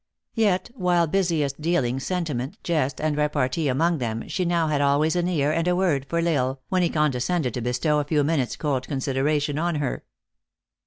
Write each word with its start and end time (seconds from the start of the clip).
Yet 0.33 0.71
while 0.73 1.05
busiest 1.05 1.61
dealing 1.61 1.99
sentiment, 1.99 2.57
jest, 2.63 2.99
and 2.99 3.15
repartee 3.15 3.67
among 3.67 3.99
them, 3.99 4.27
she 4.27 4.45
now 4.45 4.65
had 4.65 4.81
always 4.81 5.15
an 5.15 5.27
ear 5.27 5.51
and 5.51 5.67
a 5.67 5.75
word 5.75 6.07
for 6.09 6.17
L 6.17 6.27
Isle, 6.27 6.61
when 6.69 6.81
he 6.81 6.89
condescended 6.89 7.53
to 7.53 7.61
bestow 7.61 7.99
a 7.99 8.03
few 8.05 8.23
minutes 8.23 8.55
cold 8.55 8.87
considera 8.87 9.39
tion 9.39 9.59
on 9.59 9.75
her. 9.75 10.03